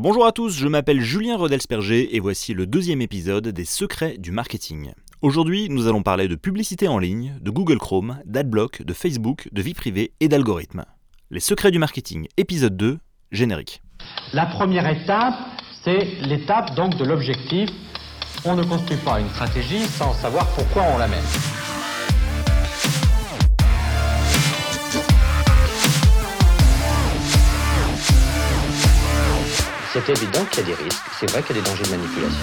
[0.00, 4.30] Bonjour à tous, je m'appelle Julien Rodelsperger et voici le deuxième épisode des secrets du
[4.30, 4.92] marketing.
[5.22, 9.60] Aujourd'hui, nous allons parler de publicité en ligne, de Google Chrome, d'Adblock, de Facebook, de
[9.60, 10.84] vie privée et d'algorithmes.
[11.32, 12.98] Les secrets du marketing, épisode 2,
[13.32, 13.82] générique.
[14.32, 15.34] La première étape,
[15.82, 17.68] c'est l'étape donc de l'objectif.
[18.44, 21.47] On ne construit pas une stratégie sans savoir pourquoi on la mène.
[30.06, 31.90] C'est évident qu'il y a des risques, c'est vrai qu'il y a des dangers de
[31.90, 32.38] manipulation.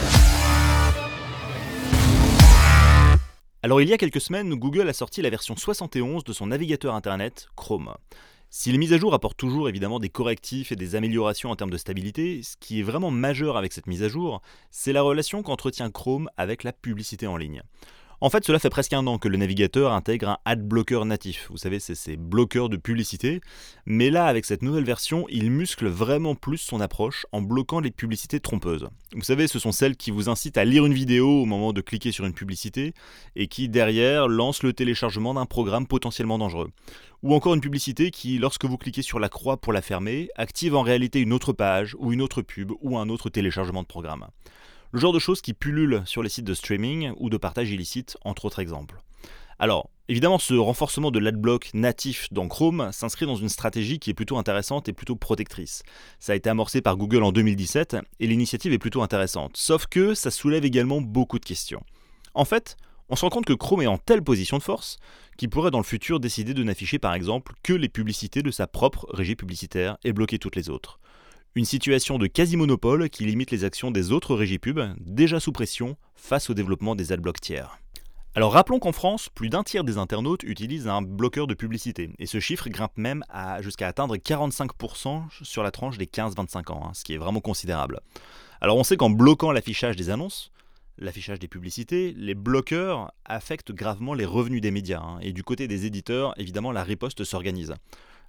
[3.63, 6.93] Alors il y a quelques semaines, Google a sorti la version 71 de son navigateur
[6.93, 7.93] internet Chrome.
[8.49, 11.69] Si les mises à jour apportent toujours évidemment des correctifs et des améliorations en termes
[11.69, 15.41] de stabilité, ce qui est vraiment majeur avec cette mise à jour, c'est la relation
[15.41, 17.63] qu'entretient Chrome avec la publicité en ligne.
[18.21, 21.47] En fait, cela fait presque un an que le navigateur intègre un ad blocker natif.
[21.49, 23.41] Vous savez, c'est ces bloqueurs de publicité.
[23.85, 27.91] Mais là, avec cette nouvelle version, il muscle vraiment plus son approche en bloquant les
[27.91, 28.87] publicités trompeuses.
[29.13, 31.81] Vous savez, ce sont celles qui vous incitent à lire une vidéo au moment de
[31.81, 32.93] cliquer sur une publicité
[33.35, 36.71] et qui, derrière, lancent le téléchargement d'un programme potentiellement dangereux.
[37.21, 40.75] Ou encore une publicité qui, lorsque vous cliquez sur la croix pour la fermer, active
[40.75, 44.27] en réalité une autre page ou une autre pub ou un autre téléchargement de programme.
[44.95, 48.15] Le genre de choses qui pullulent sur les sites de streaming ou de partage illicite,
[48.23, 49.01] entre autres exemples.
[49.59, 54.13] Alors, évidemment, ce renforcement de l'adblock natif dans Chrome s'inscrit dans une stratégie qui est
[54.13, 55.83] plutôt intéressante et plutôt protectrice.
[56.21, 60.13] Ça a été amorcé par Google en 2017 et l'initiative est plutôt intéressante, sauf que
[60.13, 61.83] ça soulève également beaucoup de questions.
[62.33, 62.77] En fait,
[63.09, 64.97] on se rend compte que Chrome est en telle position de force
[65.35, 68.65] qu'il pourrait dans le futur décider de n'afficher par exemple que les publicités de sa
[68.65, 71.01] propre régie publicitaire et bloquer toutes les autres.
[71.57, 75.95] Une situation de quasi-monopole qui limite les actions des autres régies pub, déjà sous pression
[76.13, 77.79] face au développement des adblocks tiers.
[78.35, 82.25] Alors rappelons qu'en France, plus d'un tiers des internautes utilisent un bloqueur de publicité, et
[82.25, 83.23] ce chiffre grimpe même
[83.61, 88.01] jusqu'à atteindre 45% sur la tranche des 15-25 ans, hein, ce qui est vraiment considérable.
[88.59, 90.51] Alors on sait qu'en bloquant l'affichage des annonces,
[90.97, 95.69] l'affichage des publicités, les bloqueurs affectent gravement les revenus des médias, hein, et du côté
[95.69, 97.75] des éditeurs, évidemment, la riposte s'organise.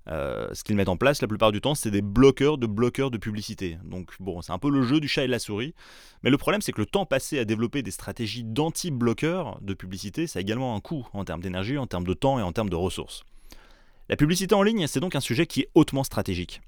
[0.08, 3.10] Euh, ce qu'ils mettent en place la plupart du temps, c'est des bloqueurs de bloqueurs
[3.10, 3.78] de publicité.
[3.84, 5.74] Donc bon, c'est un peu le jeu du chat et de la souris.
[6.22, 10.26] Mais le problème, c'est que le temps passé à développer des stratégies d'anti-bloqueurs de publicité,
[10.26, 12.70] ça a également un coût en termes d'énergie, en termes de temps et en termes
[12.70, 13.24] de ressources.
[14.08, 16.60] La publicité en ligne, c'est donc un sujet qui est hautement stratégique.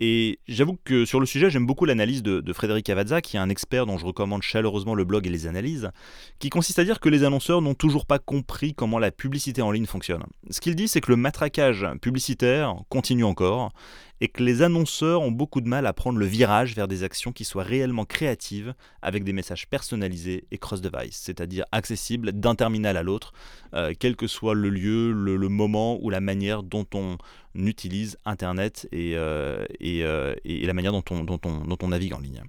[0.00, 3.48] Et j'avoue que sur le sujet, j'aime beaucoup l'analyse de, Frédéric Avazza, qui est un
[3.48, 5.90] expert dont je recommande chaleureusement le blog et les analyses,
[6.38, 9.70] qui consiste à dire que les annonceurs n'ont toujours pas compris comment la publicité en
[9.70, 10.24] ligne fonctionne.
[10.50, 13.72] Ce qu'il dit, c'est que le matraquage publicitaire continue encore,
[14.20, 17.32] et que les annonceurs ont beaucoup de mal à prendre le virage vers des actions
[17.32, 23.02] qui soient réellement créatives, avec des messages personnalisés et cross-device, c'est-à-dire accessibles d'un terminal à
[23.02, 23.32] l'autre,
[23.74, 27.18] euh, quel que soit le lieu, le, moment ou la manière dont on
[27.54, 32.20] utilise Internet et, euh, euh, la manière dont on, dont, on, dont on navigue en
[32.20, 32.42] ligne.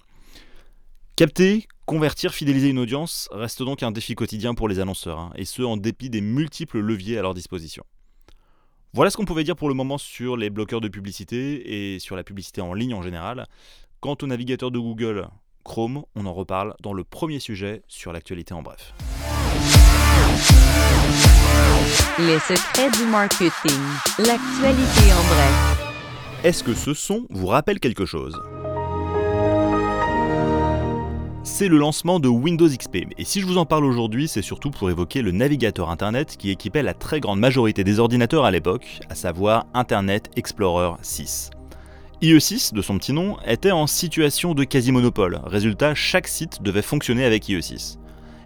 [1.16, 5.46] Capter, convertir, fidéliser une audience reste donc un défi quotidien pour les annonceurs, hein, et
[5.46, 7.84] ce en dépit des multiples leviers à leur disposition.
[8.98, 12.16] Voilà ce qu'on pouvait dire pour le moment sur les bloqueurs de publicité et sur
[12.16, 13.46] la publicité en ligne en général.
[14.00, 15.28] Quant au navigateur de Google,
[15.64, 18.96] Chrome, on en reparle dans le premier sujet sur l'actualité en bref.
[22.18, 23.80] Les secrets du marketing,
[24.18, 25.94] l'actualité en bref.
[26.44, 28.42] Est-ce que ce son vous rappelle quelque chose?
[31.48, 33.08] C'est le lancement de Windows XP.
[33.18, 36.52] Et si je vous en parle aujourd'hui, c'est surtout pour évoquer le navigateur Internet qui
[36.52, 41.50] équipait la très grande majorité des ordinateurs à l'époque, à savoir Internet Explorer 6.
[42.22, 45.40] IE6, de son petit nom, était en situation de quasi-monopole.
[45.46, 47.98] Résultat, chaque site devait fonctionner avec IE6.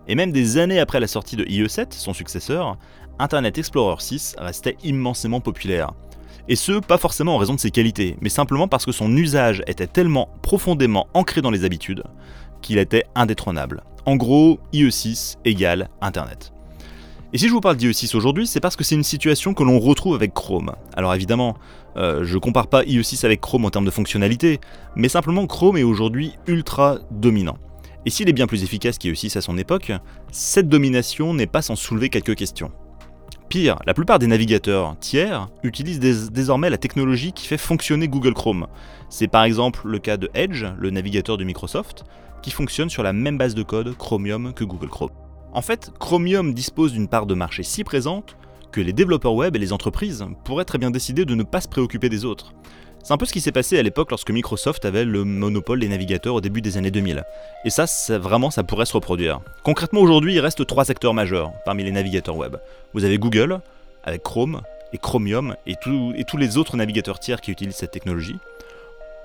[0.08, 2.78] Et même des années après la sortie de IE7, son successeur,
[3.18, 5.92] Internet Explorer 6 restait immensément populaire.
[6.48, 9.64] Et ce, pas forcément en raison de ses qualités, mais simplement parce que son usage
[9.68, 12.04] était tellement profondément ancré dans les habitudes
[12.62, 13.84] qu'il était indétrônable.
[14.06, 16.54] En gros, IE6 égale Internet.
[17.34, 19.80] Et si je vous parle d'IE6 aujourd'hui, c'est parce que c'est une situation que l'on
[19.80, 20.74] retrouve avec Chrome.
[20.96, 21.56] Alors évidemment,
[21.96, 24.60] euh, je compare pas IE6 avec Chrome en termes de fonctionnalité,
[24.96, 27.58] mais simplement Chrome est aujourd'hui ultra dominant.
[28.06, 29.94] Et s'il est bien plus efficace qu'IE6 à son époque,
[30.32, 32.72] cette domination n'est pas sans soulever quelques questions.
[33.52, 38.68] Pire, la plupart des navigateurs tiers utilisent désormais la technologie qui fait fonctionner Google Chrome.
[39.10, 42.06] C'est par exemple le cas de Edge, le navigateur de Microsoft,
[42.42, 45.10] qui fonctionne sur la même base de code Chromium que Google Chrome.
[45.52, 48.38] En fait, Chromium dispose d'une part de marché si présente
[48.72, 51.68] que les développeurs web et les entreprises pourraient très bien décider de ne pas se
[51.68, 52.54] préoccuper des autres.
[53.04, 55.88] C'est un peu ce qui s'est passé à l'époque lorsque Microsoft avait le monopole des
[55.88, 57.24] navigateurs au début des années 2000.
[57.66, 57.86] Et ça,
[58.18, 59.42] vraiment, ça pourrait se reproduire.
[59.64, 62.58] Concrètement, aujourd'hui, il reste trois acteurs majeurs parmi les navigateurs web.
[62.94, 63.60] Vous avez Google,
[64.04, 64.62] avec Chrome,
[64.94, 68.38] et Chromium, et, tous les autres navigateurs tiers qui utilisent cette technologie.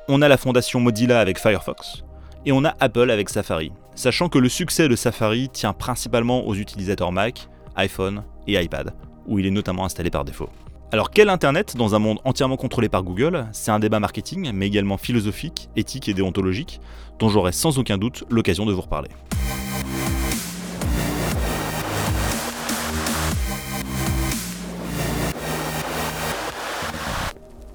[0.09, 2.05] on a la fondation Mozilla avec Firefox,
[2.45, 6.55] et on a Apple avec Safari, sachant que le succès de Safari tient principalement aux
[6.55, 8.95] utilisateurs Mac, iPhone et iPad,
[9.27, 10.49] où il est notamment installé par défaut.
[10.93, 14.69] Alors quel Internet dans un monde entièrement contrôlé par Google C'est un débat marketing, mais
[14.69, 16.81] également philosophique, éthique et déontologique,
[17.19, 19.11] dont j'aurai sans aucun doute l'occasion de vous reparler.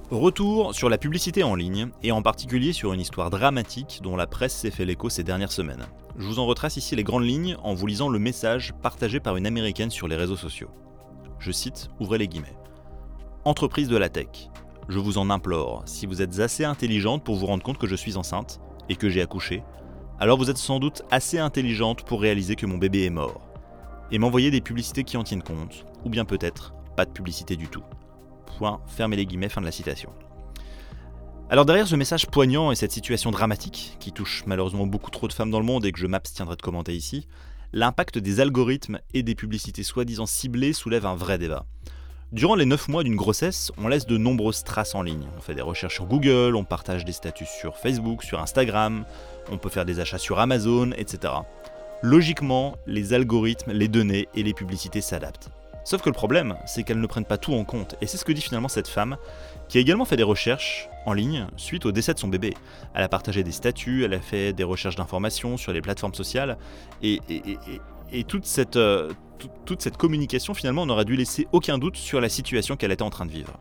[0.10, 4.28] Retour sur la publicité en ligne, et en particulier sur une histoire dramatique dont la
[4.28, 5.86] presse s'est fait l'écho ces dernières semaines.
[6.18, 9.36] Je vous en retrace ici les grandes lignes en vous lisant le message partagé par
[9.36, 10.70] une américaine sur les réseaux sociaux.
[11.40, 12.61] Je cite, ouvrez les guillemets.
[13.46, 14.50] Entreprise de la tech,
[14.88, 17.96] je vous en implore, si vous êtes assez intelligente pour vous rendre compte que je
[17.96, 18.60] suis enceinte
[18.90, 19.64] et que j'ai accouché,
[20.20, 23.42] alors vous êtes sans doute assez intelligente pour réaliser que mon bébé est mort.
[24.12, 27.68] Et m'envoyer des publicités qui en tiennent compte, ou bien peut-être pas de publicité du
[27.68, 27.84] tout
[28.88, 30.12] fermez les guillemets, fin de la citation.
[31.50, 35.34] Alors derrière ce message poignant et cette situation dramatique, qui touche malheureusement beaucoup trop de
[35.34, 37.28] femmes dans le monde et que je m'abstiendrai de commenter ici,
[37.74, 41.66] l'impact des algorithmes et des publicités soi-disant ciblées soulève un vrai débat.
[42.32, 45.28] Durant les 9 mois d'une grossesse, on laisse de nombreuses traces en ligne.
[45.38, 49.04] On fait des recherches sur Google, on partage des statuts sur Facebook, sur Instagram,
[49.52, 51.34] on peut faire des achats sur Amazon, etc.
[52.02, 55.50] Logiquement, les algorithmes, les données et les publicités s'adaptent.
[55.84, 58.24] Sauf que le problème, c'est qu'elles ne prennent pas tout en compte, et c'est ce
[58.24, 59.18] que dit finalement cette femme,
[59.68, 62.54] qui a également fait des recherches en ligne suite au décès de son bébé.
[62.94, 66.58] Elle a partagé des statuts, elle a fait des recherches d'informations sur les plateformes sociales,
[67.04, 67.20] et,
[68.44, 69.12] cette, euh,
[69.66, 73.10] toute cette communication finalement n'aurait dû laisser aucun doute sur la situation qu'elle était en
[73.10, 73.60] train de vivre.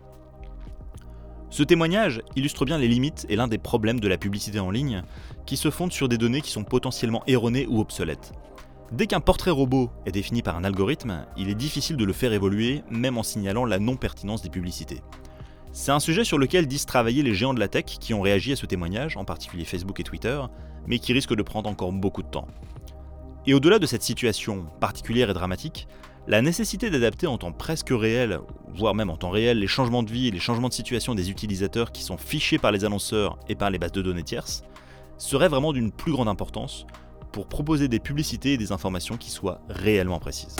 [1.50, 5.02] Ce témoignage illustre bien les limites et l'un des problèmes de la publicité en ligne,
[5.46, 8.32] qui se fonde sur des données qui sont potentiellement erronées ou obsolètes.
[8.92, 12.32] Dès qu'un portrait robot est défini par un algorithme, il est difficile de le faire
[12.32, 15.00] évoluer, même en signalant la non-pertinence des publicités.
[15.72, 18.52] C'est un sujet sur lequel disent travailler les géants de la tech qui ont réagi
[18.52, 20.40] à ce témoignage, en particulier Facebook et Twitter,
[20.86, 22.48] mais qui risque de prendre encore beaucoup de temps.
[23.46, 25.88] Et au-delà de cette situation particulière et dramatique,
[26.28, 28.38] la nécessité d'adapter en temps presque réel,
[28.74, 31.30] voire même en temps réel, les changements de vie et les changements de situation des
[31.30, 34.62] utilisateurs qui sont fichés par les annonceurs et par les bases de données tierces,
[35.16, 36.86] serait vraiment d'une plus grande importance
[37.32, 40.56] pour proposer des publicités et des informations qui soient réellement précises.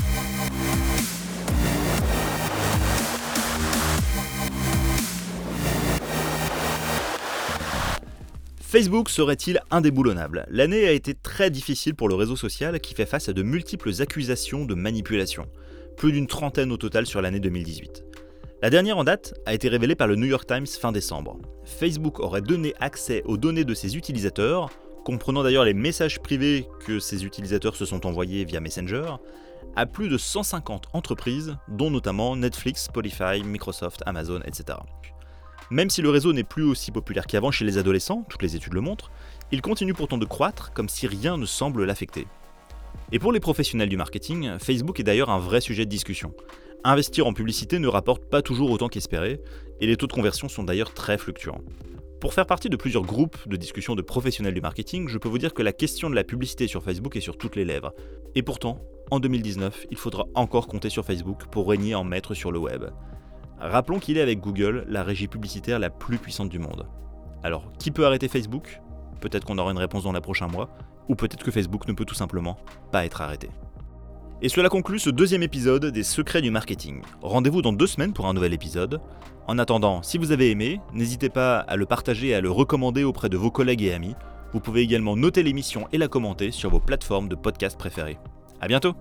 [8.71, 10.47] Facebook serait-il indéboulonnable?
[10.49, 13.91] L'année a été très difficile pour le réseau social qui fait face à de multiples
[14.01, 15.49] accusations de manipulation,
[15.97, 18.05] plus d'une trentaine au total sur l'année 2018.
[18.63, 21.41] La dernière en date a été révélée par le New York Times fin décembre.
[21.65, 24.71] Facebook aurait donné accès aux données de ses utilisateurs
[25.05, 29.17] comprenant d'ailleurs les messages privés que ces utilisateurs se sont envoyés via Messenger,
[29.75, 34.79] à plus de 150 entreprises, dont notamment Netflix, Spotify, Microsoft, Amazon, etc.
[35.71, 38.75] Même si le réseau n'est plus aussi populaire qu'avant chez les adolescents, toutes les études
[38.75, 39.13] le montrent,
[39.53, 42.27] il continue pourtant de croître comme si rien ne semble l'affecter.
[43.13, 46.35] Et pour les professionnels du marketing, Facebook est d'ailleurs un vrai sujet de discussion.
[46.83, 49.41] Investir en publicité ne rapporte pas toujours autant qu'espéré,
[49.81, 51.61] et les taux de conversion sont d'ailleurs très fluctuants.
[52.21, 55.39] Pour faire partie de plusieurs groupes de discussion de professionnels du marketing, je peux vous
[55.39, 57.95] dire que la question de la publicité sur Facebook est sur toutes les lèvres.
[58.35, 58.81] Et pourtant,
[59.11, 62.87] en 2019, il faudra encore compter sur Facebook pour régner en maître sur le web.
[63.61, 66.87] Rappelons qu'il est avec Google la régie publicitaire la plus puissante du monde.
[67.43, 68.81] Alors, qui peut arrêter Facebook?
[69.21, 70.71] Peut-être qu'on aura une réponse dans les prochains mois,
[71.09, 72.57] ou peut-être que Facebook ne peut tout simplement
[72.91, 73.51] pas être arrêté.
[74.43, 77.03] Et cela conclut ce deuxième épisode des Secrets du Marketing.
[77.21, 79.01] Rendez-vous dans deux semaines pour un nouvel épisode.
[79.47, 83.05] En attendant, si vous avez aimé, n'hésitez pas à le partager et à le recommander
[83.05, 84.15] auprès de vos collègues et amis.
[84.55, 88.19] Vous pouvez également noter l'émission et la commenter sur vos plateformes de podcast préférées.
[88.63, 88.95] A bientôt